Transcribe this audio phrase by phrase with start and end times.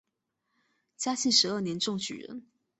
[0.97, 2.41] 嘉庆十二年中举人。